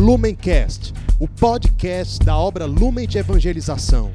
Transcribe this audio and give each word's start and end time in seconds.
Lumencast, 0.00 0.94
o 1.20 1.28
podcast 1.28 2.24
da 2.24 2.34
obra 2.34 2.64
Lumen 2.64 3.06
de 3.06 3.18
Evangelização. 3.18 4.10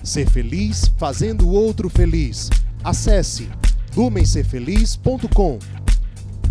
Ser 0.00 0.30
feliz 0.30 0.86
fazendo 0.96 1.48
o 1.48 1.52
outro 1.52 1.90
feliz. 1.90 2.48
Acesse 2.84 3.50
lumencerfeliz.com. 3.96 5.58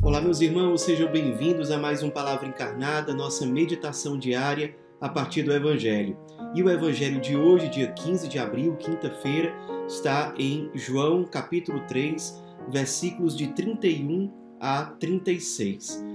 Olá, 0.01 0.19
meus 0.19 0.41
irmãos, 0.41 0.81
sejam 0.81 1.09
bem-vindos 1.09 1.71
a 1.71 1.77
mais 1.77 2.03
um 2.03 2.09
Palavra 2.09 2.49
Encarnada, 2.49 3.13
nossa 3.13 3.45
meditação 3.45 4.19
diária 4.19 4.75
a 4.99 5.07
partir 5.07 5.43
do 5.43 5.53
Evangelho. 5.53 6.17
E 6.53 6.61
o 6.61 6.69
Evangelho 6.69 7.21
de 7.21 7.37
hoje, 7.37 7.69
dia 7.69 7.93
15 7.93 8.27
de 8.27 8.37
abril, 8.37 8.75
quinta-feira, 8.75 9.53
está 9.87 10.33
em 10.37 10.69
João 10.75 11.23
capítulo 11.23 11.79
3, 11.87 12.43
versículos 12.67 13.37
de 13.37 13.47
31 13.53 14.29
a 14.59 14.83
36. 14.99 16.14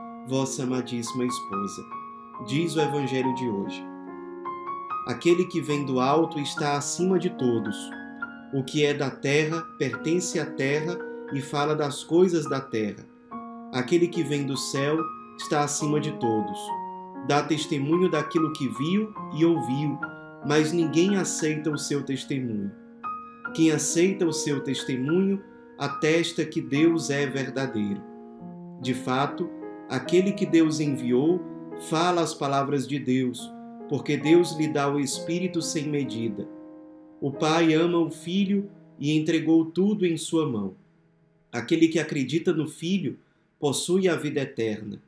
vossa 0.27 0.63
amadíssima 0.63 1.25
esposa. 1.25 1.83
Diz 2.47 2.75
o 2.75 2.81
Evangelho 2.81 3.33
de 3.35 3.47
hoje. 3.49 3.83
Aquele 5.07 5.45
que 5.45 5.61
vem 5.61 5.85
do 5.85 5.99
alto 5.99 6.39
está 6.39 6.77
acima 6.77 7.17
de 7.17 7.29
todos. 7.31 7.75
O 8.53 8.63
que 8.63 8.85
é 8.85 8.93
da 8.93 9.09
terra 9.09 9.61
pertence 9.77 10.39
à 10.39 10.45
terra 10.45 10.97
e 11.33 11.41
fala 11.41 11.75
das 11.75 12.03
coisas 12.03 12.47
da 12.49 12.61
terra. 12.61 13.05
Aquele 13.73 14.07
que 14.07 14.23
vem 14.23 14.45
do 14.45 14.57
céu 14.57 14.97
está 15.37 15.63
acima 15.63 15.99
de 15.99 16.11
todos. 16.13 16.59
Dá 17.27 17.41
testemunho 17.43 18.09
daquilo 18.09 18.51
que 18.53 18.67
viu 18.67 19.13
e 19.37 19.45
ouviu, 19.45 19.97
mas 20.45 20.71
ninguém 20.71 21.15
aceita 21.15 21.71
o 21.71 21.77
seu 21.77 22.03
testemunho. 22.03 22.71
Quem 23.55 23.71
aceita 23.71 24.25
o 24.25 24.33
seu 24.33 24.61
testemunho 24.63 25.41
atesta 25.77 26.45
que 26.45 26.61
Deus 26.61 27.09
é 27.09 27.25
verdadeiro. 27.25 28.01
De 28.81 28.93
fato, 28.93 29.49
aquele 29.91 30.31
que 30.31 30.45
Deus 30.45 30.79
enviou 30.79 31.41
fala 31.89 32.21
as 32.21 32.33
palavras 32.33 32.87
de 32.87 32.97
Deus, 32.97 33.51
porque 33.89 34.15
Deus 34.15 34.55
lhe 34.57 34.69
dá 34.69 34.89
o 34.89 35.01
Espírito 35.01 35.61
sem 35.61 35.89
medida. 35.89 36.47
O 37.19 37.29
Pai 37.29 37.73
ama 37.73 37.97
o 37.97 38.09
Filho 38.09 38.71
e 38.97 39.11
entregou 39.11 39.65
tudo 39.65 40.05
em 40.05 40.15
sua 40.15 40.47
mão. 40.47 40.77
Aquele 41.51 41.89
que 41.89 41.99
acredita 41.99 42.53
no 42.53 42.69
Filho 42.69 43.19
possui 43.59 44.07
a 44.07 44.15
vida 44.15 44.39
eterna. 44.39 45.03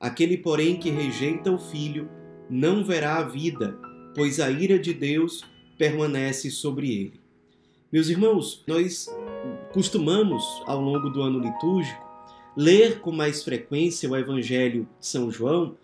Aquele, 0.00 0.38
porém, 0.38 0.78
que 0.78 0.88
rejeita 0.88 1.52
o 1.52 1.58
Filho 1.58 2.08
não 2.48 2.82
verá 2.82 3.18
a 3.18 3.24
vida, 3.24 3.78
pois 4.14 4.40
a 4.40 4.50
ira 4.50 4.78
de 4.78 4.94
Deus 4.94 5.44
permanece 5.76 6.50
sobre 6.50 6.90
ele. 6.90 7.20
Meus 7.92 8.08
irmãos, 8.08 8.64
nós 8.66 9.06
costumamos, 9.74 10.42
ao 10.66 10.80
longo 10.80 11.10
do 11.10 11.20
ano 11.20 11.40
litúrgico, 11.40 12.03
ler 12.56 13.00
com 13.00 13.10
mais 13.12 13.42
frequência 13.42 14.08
o 14.08 14.16
Evangelho 14.16 14.88
de 15.00 15.06
São 15.06 15.30
João 15.30 15.76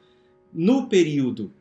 no 0.52 0.88
período 0.88 1.52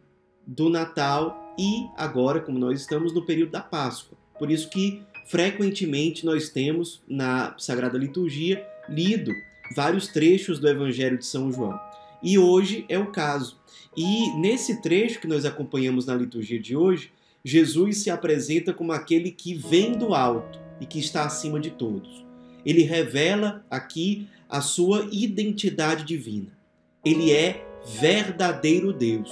do 0.46 0.70
Natal 0.70 1.56
e 1.58 1.88
agora, 1.98 2.40
como 2.40 2.58
nós 2.58 2.80
estamos 2.82 3.14
no 3.14 3.26
período 3.26 3.52
da 3.52 3.62
Páscoa. 3.62 4.18
Por 4.38 4.50
isso 4.50 4.70
que 4.70 5.02
frequentemente 5.28 6.26
nós 6.26 6.50
temos 6.50 7.02
na 7.08 7.54
Sagrada 7.58 7.98
Liturgia 7.98 8.66
lido 8.88 9.32
vários 9.76 10.08
trechos 10.08 10.60
do 10.60 10.68
Evangelho 10.68 11.18
de 11.18 11.26
São 11.26 11.52
João. 11.52 11.80
E 12.24 12.38
hoje 12.38 12.86
é 12.90 12.98
o 12.98 13.12
caso. 13.12 13.58
E 13.96 14.32
nesse 14.38 14.82
trecho 14.82 15.20
que 15.20 15.28
nós 15.28 15.46
acompanhamos 15.46 16.06
na 16.06 16.16
liturgia 16.16 16.60
de 16.60 16.76
hoje, 16.76 17.12
Jesus 17.44 17.98
se 17.98 18.10
apresenta 18.10 18.74
como 18.74 18.92
aquele 18.92 19.32
que 19.32 19.54
vem 19.54 19.94
do 19.94 20.14
alto 20.14 20.60
e 20.82 20.86
que 20.86 21.00
está 21.00 21.24
acima 21.24 21.60
de 21.60 21.72
todos. 21.72 22.29
Ele 22.66 22.84
revela 22.84 23.66
aqui 23.70 24.28
a 24.50 24.62
sua 24.62 25.08
identidade 25.12 26.04
divina. 26.04 26.58
Ele 27.06 27.32
é 27.32 27.66
verdadeiro 28.00 28.92
Deus. 28.92 29.32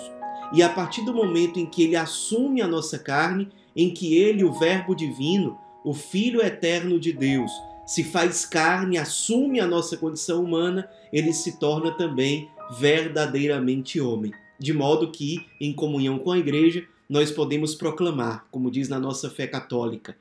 E 0.53 0.63
a 0.63 0.69
partir 0.69 1.03
do 1.03 1.13
momento 1.13 1.59
em 1.59 1.65
que 1.65 1.83
ele 1.83 1.95
assume 1.95 2.61
a 2.61 2.67
nossa 2.67 2.97
carne, 2.97 3.49
em 3.75 3.93
que 3.93 4.15
ele, 4.15 4.43
o 4.43 4.53
Verbo 4.53 4.95
divino, 4.95 5.57
o 5.83 5.93
Filho 5.93 6.41
eterno 6.41 6.99
de 6.99 7.11
Deus, 7.11 7.51
se 7.85 8.03
faz 8.03 8.45
carne, 8.45 8.97
assume 8.97 9.59
a 9.59 9.67
nossa 9.67 9.97
condição 9.97 10.43
humana, 10.43 10.89
ele 11.11 11.33
se 11.33 11.59
torna 11.59 11.91
também 11.91 12.49
verdadeiramente 12.79 13.99
homem. 13.99 14.31
De 14.59 14.73
modo 14.73 15.11
que, 15.11 15.45
em 15.61 15.73
comunhão 15.73 16.17
com 16.19 16.31
a 16.31 16.37
igreja, 16.37 16.85
nós 17.09 17.31
podemos 17.31 17.75
proclamar, 17.75 18.45
como 18.51 18.71
diz 18.71 18.89
na 18.89 18.99
nossa 18.99 19.29
fé 19.29 19.47
católica, 19.47 20.17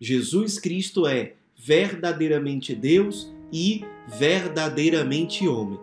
Jesus 0.00 0.58
Cristo 0.58 1.06
é 1.06 1.34
verdadeiramente 1.64 2.74
Deus 2.74 3.32
e 3.52 3.84
verdadeiramente 4.08 5.46
homem. 5.46 5.78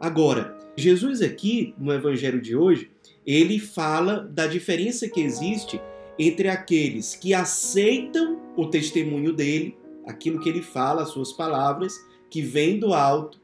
Agora, 0.00 0.58
Jesus 0.76 1.22
aqui 1.22 1.74
no 1.78 1.92
evangelho 1.92 2.40
de 2.40 2.56
hoje, 2.56 2.90
ele 3.26 3.58
fala 3.58 4.20
da 4.20 4.46
diferença 4.46 5.08
que 5.08 5.20
existe 5.20 5.80
entre 6.18 6.48
aqueles 6.48 7.14
que 7.14 7.32
aceitam 7.32 8.40
o 8.56 8.66
testemunho 8.66 9.32
dele, 9.32 9.76
aquilo 10.06 10.40
que 10.40 10.48
ele 10.48 10.62
fala, 10.62 11.02
as 11.02 11.10
suas 11.10 11.32
palavras, 11.32 11.94
que 12.28 12.42
vem 12.42 12.78
do 12.78 12.92
alto, 12.92 13.40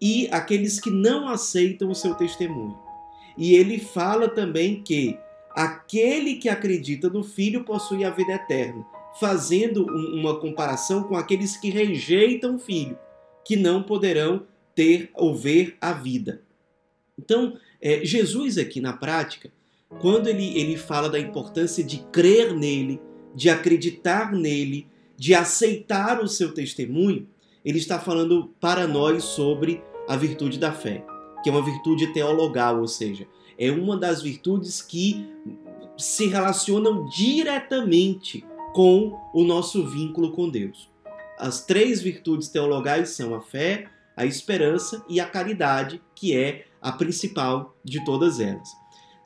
e 0.00 0.28
aqueles 0.30 0.78
que 0.78 0.90
não 0.90 1.28
aceitam 1.28 1.90
o 1.90 1.94
seu 1.94 2.14
testemunho. 2.14 2.78
E 3.36 3.54
ele 3.54 3.78
fala 3.78 4.28
também 4.28 4.82
que 4.82 5.18
aquele 5.50 6.36
que 6.36 6.48
acredita 6.48 7.08
no 7.08 7.24
Filho 7.24 7.64
possui 7.64 8.04
a 8.04 8.10
vida 8.10 8.32
eterna, 8.34 8.84
fazendo 9.18 9.86
uma 9.86 10.38
comparação 10.38 11.04
com 11.04 11.16
aqueles 11.16 11.56
que 11.56 11.70
rejeitam 11.70 12.56
o 12.56 12.58
Filho, 12.58 12.98
que 13.44 13.56
não 13.56 13.82
poderão 13.82 14.46
ter 14.74 15.10
ou 15.14 15.34
ver 15.34 15.76
a 15.80 15.92
vida. 15.92 16.42
Então, 17.18 17.56
é, 17.80 18.04
Jesus 18.04 18.58
aqui 18.58 18.80
na 18.80 18.92
prática, 18.92 19.52
quando 20.00 20.26
ele, 20.26 20.58
ele 20.58 20.76
fala 20.76 21.08
da 21.08 21.18
importância 21.18 21.84
de 21.84 21.98
crer 22.10 22.52
nele, 22.52 23.00
de 23.34 23.48
acreditar 23.48 24.32
nele, 24.32 24.86
de 25.16 25.34
aceitar 25.34 26.20
o 26.22 26.28
seu 26.28 26.52
testemunho, 26.52 27.28
ele 27.64 27.78
está 27.78 28.00
falando 28.00 28.52
para 28.60 28.86
nós 28.86 29.24
sobre 29.24 29.82
a 30.08 30.16
virtude 30.16 30.58
da 30.58 30.72
fé, 30.72 31.04
que 31.42 31.48
é 31.48 31.52
uma 31.52 31.64
virtude 31.64 32.12
teologal, 32.12 32.80
ou 32.80 32.88
seja, 32.88 33.26
é 33.56 33.70
uma 33.70 33.96
das 33.96 34.20
virtudes 34.20 34.82
que 34.82 35.24
se 35.96 36.26
relacionam 36.26 37.06
diretamente 37.06 38.44
com 38.74 39.16
o 39.32 39.44
nosso 39.44 39.86
vínculo 39.86 40.32
com 40.32 40.50
Deus. 40.50 40.90
As 41.38 41.64
três 41.64 42.02
virtudes 42.02 42.48
teologais 42.48 43.10
são 43.10 43.32
a 43.32 43.40
fé, 43.40 43.86
a 44.16 44.26
esperança 44.26 45.04
e 45.08 45.20
a 45.20 45.26
caridade, 45.26 46.02
que 46.14 46.36
é 46.36 46.66
a 46.82 46.90
principal 46.90 47.76
de 47.84 48.04
todas 48.04 48.40
elas. 48.40 48.68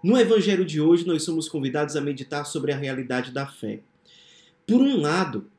No 0.05 0.19
evangelho 0.19 0.67
de 0.67 0.83
hoje, 0.83 1.07
nós 1.07 1.23
somos 1.25 1.49
convidados 1.49 1.97
a 1.97 2.01
meditar 2.01 2.45
sobre 2.45 2.73
a 2.73 2.77
realidade 2.77 3.33
da 3.33 3.47
fé. 3.47 3.81
Por 4.67 4.83
um 4.83 5.01
lado, 5.01 5.51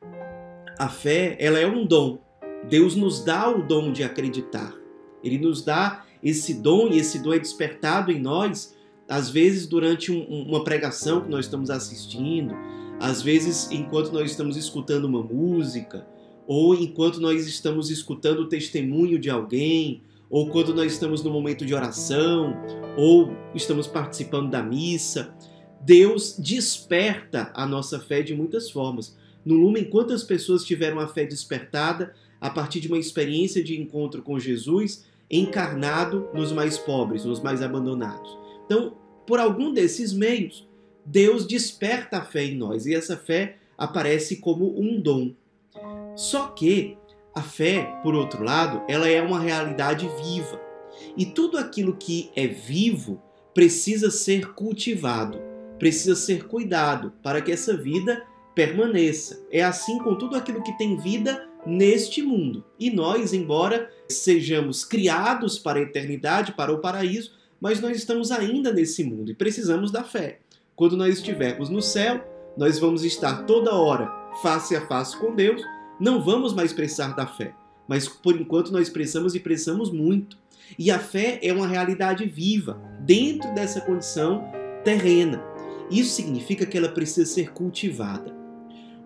a 0.78 0.88
fé, 0.88 1.36
ela 1.40 1.58
é 1.58 1.66
um 1.66 1.84
dom. 1.84 2.22
Deus 2.68 2.94
nos 2.94 3.24
dá 3.24 3.50
o 3.50 3.66
dom 3.66 3.92
de 3.92 4.04
acreditar. 4.04 4.72
Ele 5.22 5.36
nos 5.36 5.64
dá 5.64 6.04
esse 6.22 6.54
dom 6.54 6.88
e 6.88 6.98
esse 6.98 7.18
dom 7.18 7.34
é 7.34 7.40
despertado 7.40 8.12
em 8.12 8.20
nós, 8.20 8.74
às 9.08 9.28
vezes 9.28 9.66
durante 9.66 10.12
um, 10.12 10.22
uma 10.46 10.62
pregação 10.62 11.22
que 11.22 11.28
nós 11.28 11.46
estamos 11.46 11.70
assistindo, 11.70 12.54
às 13.00 13.22
vezes 13.22 13.70
enquanto 13.70 14.12
nós 14.12 14.30
estamos 14.30 14.58
escutando 14.58 15.06
uma 15.06 15.22
música, 15.22 16.06
ou 16.46 16.74
enquanto 16.74 17.18
nós 17.20 17.46
estamos 17.46 17.90
escutando 17.90 18.40
o 18.40 18.48
testemunho 18.48 19.18
de 19.18 19.30
alguém, 19.30 20.02
ou 20.28 20.50
quando 20.50 20.74
nós 20.74 20.92
estamos 20.92 21.24
no 21.24 21.30
momento 21.30 21.64
de 21.64 21.74
oração, 21.74 22.54
ou 22.96 23.32
estamos 23.54 23.86
participando 23.86 24.50
da 24.50 24.62
missa. 24.62 25.34
Deus 25.80 26.36
desperta 26.38 27.50
a 27.54 27.66
nossa 27.66 27.98
fé 27.98 28.22
de 28.22 28.34
muitas 28.34 28.70
formas. 28.70 29.16
No 29.44 29.54
Lumen, 29.54 29.84
quantas 29.84 30.22
pessoas 30.22 30.62
tiveram 30.62 31.00
a 31.00 31.08
fé 31.08 31.24
despertada 31.24 32.14
a 32.38 32.50
partir 32.50 32.80
de 32.80 32.88
uma 32.88 32.98
experiência 32.98 33.64
de 33.64 33.80
encontro 33.80 34.22
com 34.22 34.38
Jesus 34.38 35.04
encarnado 35.30 36.28
nos 36.34 36.52
mais 36.52 36.76
pobres, 36.78 37.24
nos 37.24 37.40
mais 37.40 37.62
abandonados? 37.62 38.38
Então, 38.66 38.94
por 39.26 39.40
algum 39.40 39.72
desses 39.72 40.12
meios, 40.12 40.68
Deus 41.04 41.46
desperta 41.46 42.18
a 42.18 42.24
fé 42.24 42.44
em 42.44 42.56
nós 42.56 42.86
e 42.86 42.94
essa 42.94 43.16
fé 43.16 43.56
aparece 43.76 44.36
como 44.36 44.78
um 44.78 45.00
dom. 45.00 45.32
Só 46.14 46.48
que 46.48 46.96
a 47.34 47.42
fé, 47.42 47.98
por 48.02 48.14
outro 48.14 48.42
lado, 48.42 48.82
ela 48.88 49.08
é 49.08 49.22
uma 49.22 49.40
realidade 49.40 50.08
viva. 50.22 50.60
E 51.16 51.24
tudo 51.24 51.56
aquilo 51.56 51.96
que 51.96 52.30
é 52.36 52.46
vivo 52.46 53.22
precisa 53.54 54.10
ser 54.10 54.52
cultivado, 54.54 55.40
precisa 55.78 56.14
ser 56.14 56.46
cuidado 56.46 57.12
para 57.22 57.40
que 57.40 57.52
essa 57.52 57.76
vida 57.76 58.22
permaneça. 58.54 59.42
É 59.50 59.62
assim 59.62 59.98
com 59.98 60.14
tudo 60.14 60.36
aquilo 60.36 60.62
que 60.62 60.76
tem 60.76 60.96
vida 60.98 61.48
neste 61.64 62.22
mundo. 62.22 62.64
E 62.78 62.90
nós, 62.90 63.32
embora 63.32 63.90
sejamos 64.08 64.84
criados 64.84 65.58
para 65.58 65.78
a 65.78 65.82
eternidade, 65.82 66.52
para 66.52 66.72
o 66.72 66.80
paraíso, 66.80 67.32
mas 67.60 67.80
nós 67.80 67.96
estamos 67.96 68.30
ainda 68.30 68.72
nesse 68.72 69.04
mundo 69.04 69.30
e 69.30 69.34
precisamos 69.34 69.90
da 69.90 70.02
fé. 70.02 70.40
Quando 70.80 70.96
nós 70.96 71.18
estivermos 71.18 71.68
no 71.68 71.82
céu, 71.82 72.24
nós 72.56 72.78
vamos 72.78 73.04
estar 73.04 73.44
toda 73.44 73.74
hora 73.74 74.10
face 74.40 74.74
a 74.74 74.86
face 74.86 75.14
com 75.14 75.34
Deus, 75.34 75.60
não 76.00 76.24
vamos 76.24 76.54
mais 76.54 76.72
precisar 76.72 77.08
da 77.08 77.26
fé. 77.26 77.52
Mas 77.86 78.08
por 78.08 78.34
enquanto 78.40 78.72
nós 78.72 78.88
precisamos 78.88 79.34
e 79.34 79.40
precisamos 79.40 79.92
muito. 79.92 80.38
E 80.78 80.90
a 80.90 80.98
fé 80.98 81.38
é 81.42 81.52
uma 81.52 81.66
realidade 81.66 82.24
viva 82.24 82.80
dentro 83.00 83.54
dessa 83.54 83.82
condição 83.82 84.42
terrena. 84.82 85.44
Isso 85.90 86.14
significa 86.14 86.64
que 86.64 86.78
ela 86.78 86.88
precisa 86.88 87.30
ser 87.30 87.52
cultivada. 87.52 88.34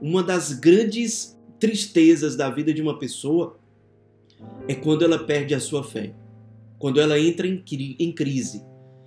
Uma 0.00 0.22
das 0.22 0.52
grandes 0.52 1.36
tristezas 1.58 2.36
da 2.36 2.48
vida 2.50 2.72
de 2.72 2.82
uma 2.82 3.00
pessoa 3.00 3.58
é 4.68 4.76
quando 4.76 5.04
ela 5.04 5.18
perde 5.18 5.56
a 5.56 5.60
sua 5.60 5.82
fé, 5.82 6.14
quando 6.78 7.00
ela 7.00 7.18
entra 7.18 7.48
em, 7.48 8.12
crise. 8.12 8.64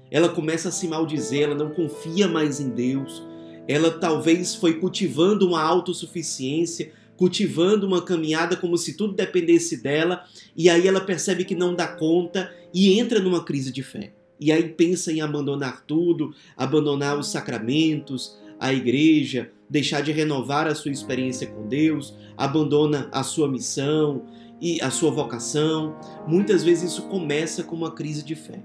Ela 0.09 0.29
começa 0.29 0.69
a 0.69 0.71
se 0.71 0.87
maldizer, 0.87 1.43
ela 1.43 1.55
não 1.55 1.69
confia 1.69 2.27
mais 2.27 2.59
em 2.59 2.69
Deus, 2.69 3.23
ela 3.67 3.91
talvez 3.91 4.55
foi 4.55 4.75
cultivando 4.75 5.47
uma 5.47 5.61
autossuficiência, 5.61 6.91
cultivando 7.17 7.85
uma 7.85 8.01
caminhada 8.01 8.55
como 8.55 8.77
se 8.77 8.95
tudo 8.95 9.13
dependesse 9.13 9.81
dela, 9.81 10.23
e 10.55 10.69
aí 10.69 10.87
ela 10.87 11.01
percebe 11.01 11.43
que 11.43 11.55
não 11.55 11.75
dá 11.75 11.87
conta 11.87 12.53
e 12.73 12.97
entra 12.97 13.19
numa 13.19 13.43
crise 13.43 13.71
de 13.71 13.83
fé. 13.83 14.13
E 14.39 14.51
aí 14.51 14.69
pensa 14.69 15.11
em 15.11 15.19
abandonar 15.19 15.83
tudo, 15.85 16.33
abandonar 16.55 17.17
os 17.17 17.27
sacramentos, 17.27 18.37
a 18.59 18.71
igreja, 18.71 19.51
deixar 19.69 20.01
de 20.01 20.11
renovar 20.11 20.67
a 20.67 20.75
sua 20.75 20.91
experiência 20.91 21.47
com 21.47 21.67
Deus, 21.67 22.15
abandona 22.37 23.09
a 23.11 23.23
sua 23.23 23.47
missão 23.47 24.25
e 24.61 24.79
a 24.81 24.91
sua 24.91 25.11
vocação. 25.11 25.95
Muitas 26.27 26.63
vezes 26.63 26.91
isso 26.91 27.03
começa 27.03 27.63
com 27.63 27.75
uma 27.75 27.91
crise 27.91 28.23
de 28.23 28.35
fé. 28.35 28.63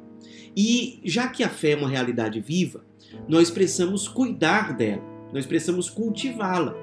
E 0.56 1.00
já 1.04 1.28
que 1.28 1.42
a 1.42 1.48
fé 1.48 1.70
é 1.70 1.76
uma 1.76 1.88
realidade 1.88 2.40
viva, 2.40 2.84
nós 3.28 3.50
precisamos 3.50 4.08
cuidar 4.08 4.76
dela, 4.76 5.02
nós 5.32 5.46
precisamos 5.46 5.88
cultivá-la. 5.88 6.74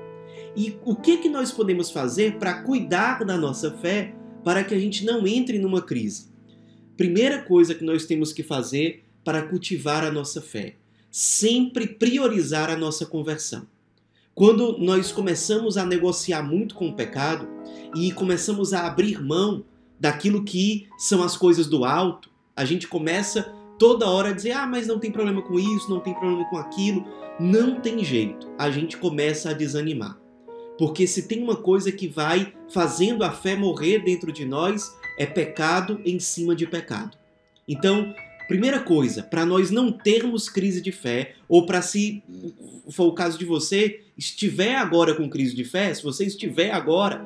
E 0.55 0.77
o 0.83 0.95
que, 0.95 1.17
que 1.17 1.29
nós 1.29 1.51
podemos 1.51 1.91
fazer 1.91 2.37
para 2.37 2.63
cuidar 2.63 3.23
da 3.23 3.37
nossa 3.37 3.71
fé 3.77 4.13
para 4.43 4.63
que 4.63 4.73
a 4.73 4.79
gente 4.79 5.05
não 5.05 5.27
entre 5.27 5.59
numa 5.59 5.81
crise? 5.81 6.29
Primeira 6.97 7.43
coisa 7.43 7.75
que 7.75 7.83
nós 7.83 8.05
temos 8.05 8.33
que 8.33 8.43
fazer 8.43 9.03
para 9.23 9.43
cultivar 9.43 10.03
a 10.03 10.11
nossa 10.11 10.41
fé: 10.41 10.75
sempre 11.11 11.87
priorizar 11.87 12.69
a 12.69 12.75
nossa 12.75 13.05
conversão. 13.05 13.67
Quando 14.33 14.77
nós 14.77 15.11
começamos 15.11 15.77
a 15.77 15.85
negociar 15.85 16.41
muito 16.41 16.73
com 16.73 16.89
o 16.89 16.95
pecado 16.95 17.47
e 17.95 18.11
começamos 18.11 18.73
a 18.73 18.87
abrir 18.87 19.21
mão 19.21 19.65
daquilo 19.99 20.43
que 20.43 20.87
são 20.97 21.21
as 21.21 21.35
coisas 21.35 21.67
do 21.67 21.83
alto, 21.83 22.29
a 22.55 22.63
gente 22.63 22.87
começa 22.87 23.53
toda 23.79 24.07
hora 24.07 24.33
dizer: 24.33 24.51
ah, 24.51 24.67
mas 24.67 24.85
não 24.85 24.99
tem 24.99 25.11
problema 25.11 25.41
com 25.41 25.57
isso, 25.57 25.89
não 25.89 26.01
tem 26.01 26.13
problema 26.13 26.47
com 26.49 26.57
aquilo. 26.57 27.03
Não 27.39 27.79
tem 27.79 28.03
jeito. 28.03 28.47
A 28.57 28.69
gente 28.69 28.97
começa 28.97 29.49
a 29.49 29.53
desanimar. 29.53 30.19
Porque 30.77 31.07
se 31.07 31.27
tem 31.27 31.41
uma 31.41 31.55
coisa 31.55 31.91
que 31.91 32.07
vai 32.07 32.53
fazendo 32.71 33.23
a 33.23 33.31
fé 33.31 33.55
morrer 33.55 33.99
dentro 33.99 34.31
de 34.31 34.45
nós, 34.45 34.93
é 35.17 35.25
pecado 35.25 35.99
em 36.05 36.19
cima 36.19 36.55
de 36.55 36.67
pecado. 36.67 37.17
Então, 37.67 38.13
primeira 38.47 38.79
coisa, 38.79 39.23
para 39.23 39.45
nós 39.45 39.71
não 39.71 39.91
termos 39.91 40.49
crise 40.49 40.81
de 40.81 40.91
fé, 40.91 41.35
ou 41.47 41.65
para 41.65 41.81
se 41.81 42.23
for 42.91 43.05
o 43.05 43.13
caso 43.13 43.37
de 43.37 43.45
você, 43.45 44.01
estiver 44.17 44.75
agora 44.75 45.13
com 45.13 45.29
crise 45.29 45.55
de 45.55 45.63
fé, 45.63 45.93
se 45.93 46.01
você 46.01 46.25
estiver 46.25 46.71
agora, 46.71 47.23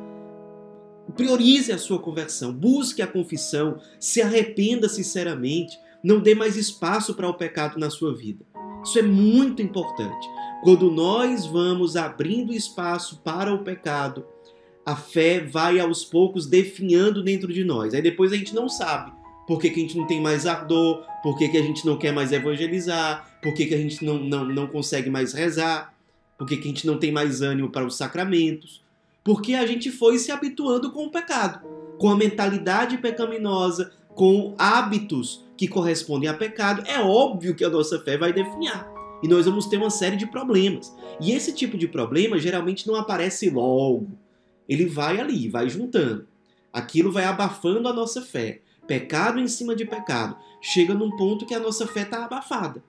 priorize 1.16 1.72
a 1.72 1.78
sua 1.78 2.00
conversão, 2.00 2.52
busque 2.52 3.02
a 3.02 3.08
confissão, 3.08 3.80
se 4.00 4.22
arrependa 4.22 4.90
sinceramente, 4.90 5.78
não 6.04 6.20
dê 6.20 6.36
mais 6.36 6.58
espaço 6.58 7.14
para 7.14 7.30
o 7.30 7.34
pecado 7.34 7.80
na 7.80 7.90
sua 7.90 8.14
vida. 8.14 8.46
Isso 8.84 9.00
é 9.00 9.02
muito 9.02 9.62
importante. 9.62 10.28
Quando 10.64 10.92
nós 10.92 11.46
vamos 11.46 11.96
abrindo 11.96 12.54
espaço 12.54 13.22
para 13.24 13.54
o 13.54 13.64
pecado, 13.64 14.26
a 14.86 14.96
fé 14.96 15.40
vai 15.40 15.80
aos 15.80 16.04
poucos 16.04 16.46
definhando 16.46 17.24
dentro 17.24 17.52
de 17.52 17.64
nós. 17.64 17.94
Aí 17.94 18.02
depois 18.02 18.34
a 18.34 18.36
gente 18.36 18.54
não 18.54 18.68
sabe 18.68 19.12
por 19.48 19.60
que, 19.60 19.70
que 19.70 19.80
a 19.80 19.84
gente 19.84 19.98
não 19.98 20.08
tem 20.08 20.22
mais 20.22 20.46
ardor, 20.46 21.06
por 21.22 21.38
que, 21.38 21.50
que 21.50 21.58
a 21.58 21.62
gente 21.62 21.86
não 21.86 21.98
quer 21.98 22.14
mais 22.14 22.32
evangelizar, 22.32 23.40
por 23.42 23.54
que, 23.54 23.66
que 23.66 23.76
a 23.76 23.78
gente 23.78 24.04
não, 24.04 24.18
não, 24.20 24.46
não 24.46 24.68
consegue 24.68 25.10
mais 25.10 25.34
rezar, 25.34 25.94
por 26.38 26.48
que, 26.48 26.58
que 26.58 26.64
a 26.64 26.68
gente 26.68 26.88
não 26.88 26.98
tem 26.98 27.12
mais 27.12 27.42
ânimo 27.42 27.70
para 27.70 27.86
os 27.86 27.96
sacramentos. 27.96 28.82
Porque 29.24 29.54
a 29.54 29.66
gente 29.66 29.92
foi 29.92 30.18
se 30.18 30.32
habituando 30.32 30.92
com 30.92 31.06
o 31.06 31.12
pecado, 31.12 31.66
com 31.98 32.10
a 32.10 32.18
mentalidade 32.18 32.98
pecaminosa, 32.98 33.92
com 34.16 34.56
hábitos 34.58 35.44
que 35.58 35.68
correspondem 35.68 36.30
a 36.30 36.34
pecado, 36.34 36.84
é 36.88 37.00
óbvio 37.00 37.56
que 37.56 37.64
a 37.64 37.70
nossa 37.70 38.00
fé 38.00 38.18
vai 38.18 38.34
definhar. 38.34 38.92
E 39.22 39.28
nós 39.28 39.46
vamos 39.46 39.68
ter 39.68 39.78
uma 39.78 39.90
série 39.90 40.18
de 40.18 40.28
problemas. 40.28 40.94
E 41.22 41.32
esse 41.32 41.54
tipo 41.54 41.78
de 41.78 41.88
problema 41.88 42.38
geralmente 42.38 42.86
não 42.86 42.96
aparece 42.96 43.50
logo. 43.50 44.12
Ele 44.68 44.86
vai 44.86 45.20
ali, 45.20 45.48
vai 45.48 45.70
juntando. 45.70 46.28
Aquilo 46.72 47.12
vai 47.12 47.24
abafando 47.24 47.88
a 47.88 47.94
nossa 47.94 48.22
fé. 48.22 48.62
Pecado 48.86 49.40
em 49.40 49.48
cima 49.48 49.76
de 49.76 49.86
pecado. 49.86 50.36
Chega 50.62 50.94
num 50.94 51.16
ponto 51.16 51.46
que 51.46 51.54
a 51.54 51.60
nossa 51.60 51.88
fé 51.88 52.02
está 52.02 52.26
abafada. 52.26 52.84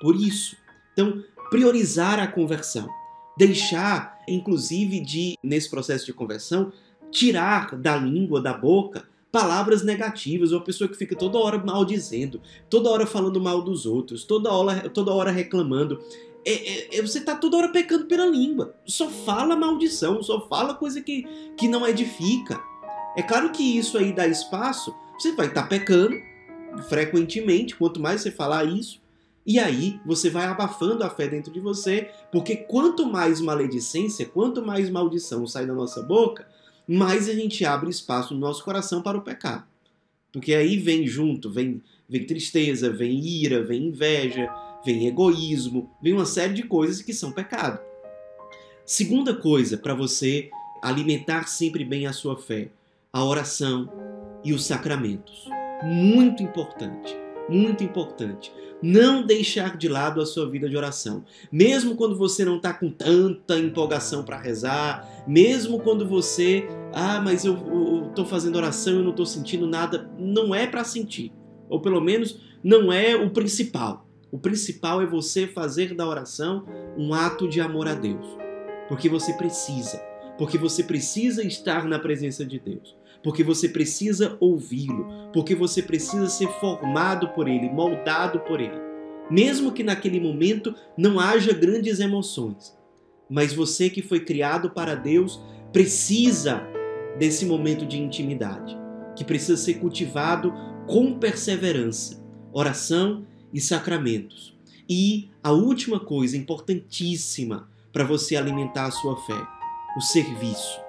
Por 0.00 0.14
isso. 0.14 0.56
Então, 0.92 1.22
priorizar 1.48 2.18
a 2.18 2.26
conversão. 2.26 2.88
Deixar, 3.36 4.18
inclusive, 4.28 5.00
de, 5.00 5.38
nesse 5.42 5.70
processo 5.70 6.04
de 6.04 6.12
conversão, 6.12 6.72
tirar 7.10 7.76
da 7.76 7.96
língua, 7.96 8.42
da 8.42 8.52
boca, 8.52 9.08
palavras 9.30 9.82
negativas, 9.82 10.52
uma 10.52 10.62
pessoa 10.62 10.88
que 10.88 10.96
fica 10.96 11.14
toda 11.14 11.38
hora 11.38 11.58
maldizendo, 11.58 12.40
toda 12.70 12.90
hora 12.90 13.06
falando 13.06 13.40
mal 13.40 13.62
dos 13.62 13.86
outros, 13.86 14.24
toda 14.24 14.50
hora, 14.50 14.88
toda 14.88 15.12
hora 15.12 15.30
reclamando. 15.30 16.00
É, 16.44 16.52
é, 16.52 16.98
é 16.98 17.02
você 17.02 17.18
está 17.18 17.34
toda 17.34 17.56
hora 17.56 17.68
pecando 17.68 18.06
pela 18.06 18.26
língua. 18.26 18.74
Só 18.86 19.08
fala 19.08 19.56
maldição, 19.56 20.22
só 20.22 20.48
fala 20.48 20.74
coisa 20.74 21.00
que, 21.00 21.24
que 21.56 21.68
não 21.68 21.86
edifica. 21.86 22.58
É 23.16 23.22
claro 23.22 23.50
que 23.50 23.62
isso 23.62 23.98
aí 23.98 24.12
dá 24.12 24.26
espaço, 24.26 24.94
você 25.18 25.32
vai 25.32 25.48
estar 25.48 25.62
tá 25.62 25.68
pecando 25.68 26.16
frequentemente, 26.88 27.74
quanto 27.74 28.00
mais 28.00 28.20
você 28.20 28.30
falar 28.30 28.64
isso, 28.64 29.00
e 29.44 29.58
aí 29.58 29.98
você 30.04 30.28
vai 30.28 30.46
abafando 30.46 31.02
a 31.02 31.10
fé 31.10 31.26
dentro 31.26 31.50
de 31.50 31.58
você, 31.58 32.10
porque 32.30 32.54
quanto 32.54 33.06
mais 33.06 33.40
maledicência, 33.40 34.26
quanto 34.26 34.64
mais 34.64 34.90
maldição 34.90 35.46
sai 35.46 35.66
da 35.66 35.72
nossa 35.72 36.02
boca, 36.02 36.46
mais 36.88 37.28
a 37.28 37.34
gente 37.34 37.64
abre 37.66 37.90
espaço 37.90 38.32
no 38.32 38.40
nosso 38.40 38.64
coração 38.64 39.02
para 39.02 39.18
o 39.18 39.22
pecado. 39.22 39.64
Porque 40.32 40.54
aí 40.54 40.78
vem 40.78 41.06
junto, 41.06 41.50
vem, 41.50 41.82
vem 42.08 42.24
tristeza, 42.24 42.90
vem 42.90 43.18
ira, 43.18 43.62
vem 43.62 43.88
inveja, 43.88 44.50
vem 44.84 45.06
egoísmo, 45.06 45.90
vem 46.02 46.14
uma 46.14 46.24
série 46.24 46.54
de 46.54 46.62
coisas 46.62 47.02
que 47.02 47.12
são 47.12 47.30
pecado. 47.30 47.78
Segunda 48.86 49.34
coisa 49.34 49.76
para 49.76 49.94
você 49.94 50.50
alimentar 50.82 51.46
sempre 51.46 51.84
bem 51.84 52.06
a 52.06 52.12
sua 52.12 52.36
fé, 52.36 52.68
a 53.12 53.22
oração 53.22 53.90
e 54.42 54.52
os 54.54 54.64
sacramentos. 54.64 55.46
Muito 55.82 56.42
importante, 56.42 57.14
muito 57.48 57.82
importante 57.82 58.52
não 58.82 59.24
deixar 59.24 59.76
de 59.76 59.88
lado 59.88 60.20
a 60.20 60.26
sua 60.26 60.48
vida 60.48 60.68
de 60.68 60.76
oração. 60.76 61.24
Mesmo 61.50 61.96
quando 61.96 62.16
você 62.16 62.44
não 62.44 62.56
está 62.56 62.72
com 62.72 62.90
tanta 62.90 63.58
empolgação 63.58 64.22
para 64.22 64.38
rezar, 64.38 65.24
mesmo 65.26 65.80
quando 65.80 66.06
você, 66.06 66.68
ah, 66.92 67.20
mas 67.20 67.44
eu 67.44 68.08
estou 68.08 68.24
fazendo 68.24 68.56
oração 68.56 69.00
e 69.00 69.02
não 69.02 69.10
estou 69.10 69.26
sentindo 69.26 69.66
nada, 69.66 70.10
não 70.18 70.54
é 70.54 70.66
para 70.66 70.84
sentir. 70.84 71.32
Ou 71.68 71.80
pelo 71.80 72.00
menos 72.00 72.40
não 72.62 72.92
é 72.92 73.16
o 73.16 73.30
principal. 73.30 74.06
O 74.30 74.38
principal 74.38 75.00
é 75.00 75.06
você 75.06 75.46
fazer 75.46 75.94
da 75.94 76.06
oração 76.06 76.64
um 76.96 77.14
ato 77.14 77.48
de 77.48 77.60
amor 77.60 77.88
a 77.88 77.94
Deus. 77.94 78.26
Porque 78.88 79.08
você 79.08 79.32
precisa. 79.32 79.98
Porque 80.36 80.56
você 80.56 80.84
precisa 80.84 81.42
estar 81.44 81.84
na 81.84 81.98
presença 81.98 82.44
de 82.44 82.58
Deus 82.58 82.97
porque 83.22 83.42
você 83.42 83.68
precisa 83.68 84.36
ouvi-lo, 84.40 85.30
porque 85.32 85.54
você 85.54 85.82
precisa 85.82 86.28
ser 86.28 86.48
formado 86.60 87.28
por 87.30 87.48
ele, 87.48 87.68
moldado 87.68 88.40
por 88.40 88.60
ele. 88.60 88.78
Mesmo 89.30 89.72
que 89.72 89.82
naquele 89.82 90.20
momento 90.20 90.74
não 90.96 91.20
haja 91.20 91.52
grandes 91.52 92.00
emoções, 92.00 92.76
mas 93.28 93.52
você 93.52 93.90
que 93.90 94.00
foi 94.00 94.20
criado 94.20 94.70
para 94.70 94.94
Deus 94.94 95.40
precisa 95.72 96.62
desse 97.18 97.44
momento 97.44 97.84
de 97.84 97.98
intimidade, 97.98 98.76
que 99.14 99.24
precisa 99.24 99.56
ser 99.56 99.74
cultivado 99.74 100.52
com 100.86 101.18
perseverança, 101.18 102.24
oração 102.52 103.26
e 103.52 103.60
sacramentos. 103.60 104.56
E 104.88 105.28
a 105.42 105.52
última 105.52 106.00
coisa 106.00 106.36
importantíssima 106.36 107.68
para 107.92 108.04
você 108.04 108.36
alimentar 108.36 108.86
a 108.86 108.90
sua 108.90 109.16
fé, 109.26 109.46
o 109.96 110.00
serviço. 110.00 110.87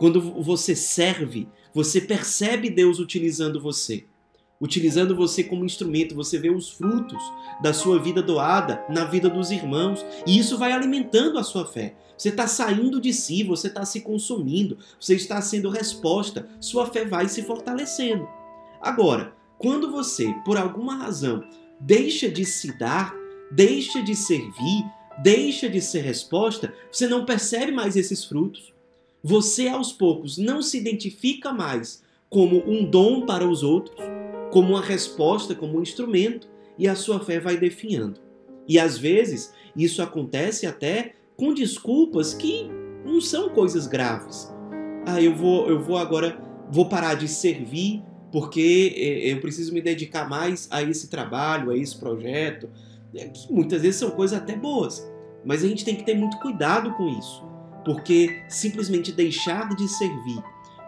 Quando 0.00 0.18
você 0.42 0.74
serve, 0.74 1.46
você 1.74 2.00
percebe 2.00 2.70
Deus 2.70 2.98
utilizando 2.98 3.60
você. 3.60 4.06
utilizando 4.60 5.16
você 5.16 5.42
como 5.42 5.64
instrumento, 5.64 6.14
você 6.14 6.38
vê 6.38 6.50
os 6.50 6.68
frutos 6.70 7.22
da 7.62 7.72
sua 7.72 7.98
vida 7.98 8.22
doada 8.22 8.84
na 8.90 9.04
vida 9.04 9.28
dos 9.28 9.50
irmãos, 9.50 10.04
e 10.26 10.38
isso 10.38 10.58
vai 10.58 10.72
alimentando 10.72 11.38
a 11.38 11.42
sua 11.42 11.64
fé. 11.64 11.94
Você 12.16 12.28
está 12.28 12.46
saindo 12.46 13.00
de 13.00 13.12
si, 13.12 13.42
você 13.42 13.68
está 13.68 13.86
se 13.86 14.02
consumindo, 14.02 14.76
você 15.00 15.14
está 15.14 15.40
sendo 15.40 15.70
resposta, 15.70 16.46
sua 16.60 16.86
fé 16.86 17.06
vai 17.06 17.26
se 17.28 17.42
fortalecendo. 17.42 18.28
Agora, 18.80 19.34
quando 19.58 19.90
você, 19.90 20.34
por 20.44 20.58
alguma 20.58 20.96
razão, 20.96 21.42
deixa 21.80 22.28
de 22.28 22.44
se 22.44 22.76
dar, 22.78 23.14
deixa 23.50 24.02
de 24.02 24.14
servir, 24.14 24.84
deixa 25.22 25.68
de 25.70 25.80
ser 25.80 26.02
resposta, 26.02 26.74
você 26.92 27.06
não 27.06 27.24
percebe 27.24 27.72
mais 27.72 27.96
esses 27.96 28.24
frutos. 28.24 28.74
Você, 29.22 29.68
aos 29.68 29.92
poucos, 29.92 30.38
não 30.38 30.62
se 30.62 30.78
identifica 30.78 31.52
mais 31.52 32.02
como 32.28 32.62
um 32.66 32.84
dom 32.84 33.26
para 33.26 33.46
os 33.46 33.62
outros, 33.62 33.96
como 34.50 34.70
uma 34.70 34.80
resposta, 34.80 35.54
como 35.54 35.78
um 35.78 35.82
instrumento, 35.82 36.48
e 36.78 36.88
a 36.88 36.94
sua 36.94 37.20
fé 37.20 37.38
vai 37.38 37.56
definhando. 37.56 38.20
E 38.66 38.78
às 38.78 38.96
vezes 38.96 39.52
isso 39.76 40.00
acontece 40.02 40.66
até 40.66 41.14
com 41.36 41.52
desculpas 41.52 42.34
que 42.34 42.68
não 43.04 43.20
são 43.20 43.50
coisas 43.50 43.86
graves. 43.86 44.52
Ah, 45.06 45.20
eu 45.20 45.34
vou, 45.34 45.68
eu 45.68 45.80
vou 45.80 45.98
agora, 45.98 46.40
vou 46.70 46.88
parar 46.88 47.14
de 47.14 47.26
servir 47.28 48.02
porque 48.30 48.94
é, 48.96 49.32
eu 49.32 49.40
preciso 49.40 49.72
me 49.74 49.80
dedicar 49.80 50.28
mais 50.28 50.68
a 50.70 50.82
esse 50.82 51.08
trabalho, 51.08 51.70
a 51.70 51.76
esse 51.76 51.96
projeto, 51.96 52.68
é, 53.14 53.26
que 53.28 53.52
muitas 53.52 53.82
vezes 53.82 53.98
são 53.98 54.10
coisas 54.10 54.38
até 54.38 54.54
boas, 54.54 55.10
mas 55.44 55.64
a 55.64 55.68
gente 55.68 55.84
tem 55.84 55.96
que 55.96 56.04
ter 56.04 56.14
muito 56.14 56.38
cuidado 56.38 56.92
com 56.94 57.08
isso, 57.08 57.44
porque 57.84 58.42
simplesmente 58.48 59.12
deixar 59.12 59.74
de 59.74 59.88
servir, 59.88 60.42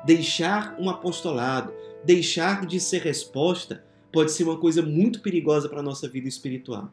deixar 0.04 0.76
um 0.78 0.90
apostolado, 0.90 1.72
deixar 2.04 2.66
de 2.66 2.80
ser 2.80 3.02
resposta 3.02 3.84
pode 4.12 4.32
ser 4.32 4.44
uma 4.44 4.58
coisa 4.58 4.82
muito 4.82 5.20
perigosa 5.20 5.68
para 5.68 5.80
a 5.80 5.82
nossa 5.82 6.08
vida 6.08 6.28
espiritual. 6.28 6.92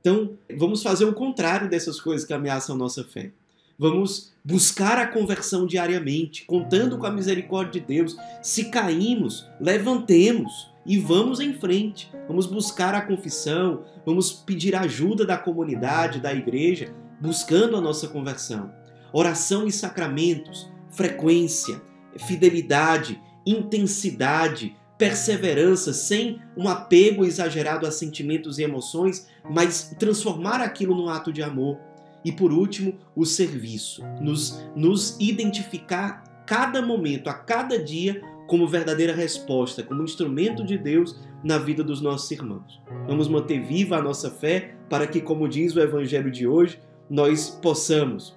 Então, 0.00 0.38
vamos 0.56 0.82
fazer 0.82 1.04
o 1.04 1.12
contrário 1.12 1.68
dessas 1.68 2.00
coisas 2.00 2.26
que 2.26 2.32
ameaçam 2.32 2.76
nossa 2.76 3.04
fé. 3.04 3.32
Vamos 3.78 4.32
buscar 4.42 4.98
a 4.98 5.06
conversão 5.06 5.66
diariamente, 5.66 6.46
contando 6.46 6.96
com 6.96 7.04
a 7.04 7.10
misericórdia 7.10 7.80
de 7.80 7.86
Deus. 7.86 8.16
Se 8.42 8.70
caímos, 8.70 9.46
levantemos 9.60 10.70
e 10.86 10.98
vamos 10.98 11.40
em 11.40 11.52
frente. 11.52 12.10
Vamos 12.26 12.46
buscar 12.46 12.94
a 12.94 13.02
confissão, 13.02 13.84
vamos 14.06 14.32
pedir 14.32 14.74
ajuda 14.74 15.26
da 15.26 15.36
comunidade, 15.36 16.20
da 16.20 16.32
igreja, 16.32 16.94
buscando 17.20 17.76
a 17.76 17.80
nossa 17.80 18.08
conversão. 18.08 18.72
Oração 19.18 19.66
e 19.66 19.72
sacramentos, 19.72 20.70
frequência, 20.90 21.80
fidelidade, 22.26 23.18
intensidade, 23.46 24.76
perseverança, 24.98 25.94
sem 25.94 26.38
um 26.54 26.68
apego 26.68 27.24
exagerado 27.24 27.86
a 27.86 27.90
sentimentos 27.90 28.58
e 28.58 28.62
emoções, 28.62 29.26
mas 29.48 29.96
transformar 29.98 30.60
aquilo 30.60 30.94
num 30.94 31.08
ato 31.08 31.32
de 31.32 31.42
amor. 31.42 31.78
E 32.22 32.30
por 32.30 32.52
último, 32.52 32.98
o 33.14 33.24
serviço. 33.24 34.04
Nos, 34.20 34.62
nos 34.76 35.16
identificar 35.18 36.44
cada 36.46 36.82
momento, 36.82 37.30
a 37.30 37.32
cada 37.32 37.82
dia, 37.82 38.20
como 38.46 38.68
verdadeira 38.68 39.14
resposta, 39.14 39.82
como 39.82 40.02
instrumento 40.02 40.62
de 40.62 40.76
Deus 40.76 41.18
na 41.42 41.56
vida 41.56 41.82
dos 41.82 42.02
nossos 42.02 42.30
irmãos. 42.30 42.82
Vamos 43.06 43.28
manter 43.28 43.64
viva 43.64 43.96
a 43.96 44.02
nossa 44.02 44.30
fé 44.30 44.74
para 44.90 45.06
que, 45.06 45.22
como 45.22 45.48
diz 45.48 45.74
o 45.74 45.80
Evangelho 45.80 46.30
de 46.30 46.46
hoje, 46.46 46.78
nós 47.08 47.48
possamos 47.62 48.35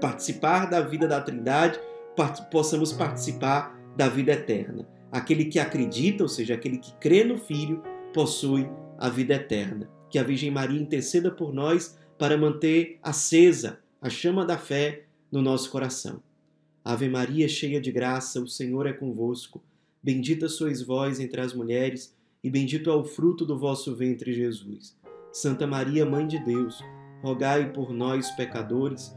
participar 0.00 0.66
da 0.66 0.80
vida 0.80 1.06
da 1.06 1.20
Trindade, 1.20 1.78
part 2.16 2.42
possamos 2.50 2.92
participar 2.92 3.76
da 3.96 4.08
vida 4.08 4.32
eterna. 4.32 4.86
Aquele 5.10 5.46
que 5.46 5.58
acredita, 5.58 6.22
ou 6.22 6.28
seja, 6.28 6.54
aquele 6.54 6.78
que 6.78 6.92
crê 6.94 7.24
no 7.24 7.38
Filho, 7.38 7.82
possui 8.12 8.68
a 8.98 9.08
vida 9.08 9.34
eterna. 9.34 9.88
Que 10.10 10.18
a 10.18 10.22
Virgem 10.22 10.50
Maria 10.50 10.80
interceda 10.80 11.30
por 11.30 11.52
nós 11.52 11.98
para 12.18 12.36
manter 12.36 12.98
acesa 13.02 13.78
a 14.00 14.08
chama 14.08 14.44
da 14.44 14.56
fé 14.56 15.04
no 15.30 15.42
nosso 15.42 15.70
coração. 15.70 16.22
Ave 16.84 17.08
Maria, 17.08 17.48
cheia 17.48 17.80
de 17.80 17.90
graça, 17.90 18.40
o 18.40 18.46
Senhor 18.46 18.86
é 18.86 18.92
convosco. 18.92 19.62
Bendita 20.02 20.48
sois 20.48 20.80
vós 20.82 21.18
entre 21.18 21.40
as 21.40 21.52
mulheres, 21.52 22.14
e 22.44 22.48
bendito 22.48 22.88
é 22.90 22.94
o 22.94 23.04
fruto 23.04 23.44
do 23.44 23.58
vosso 23.58 23.94
ventre, 23.94 24.32
Jesus. 24.32 24.96
Santa 25.32 25.66
Maria, 25.66 26.06
Mãe 26.06 26.26
de 26.26 26.38
Deus, 26.38 26.80
rogai 27.22 27.72
por 27.72 27.92
nós, 27.92 28.30
pecadores, 28.32 29.16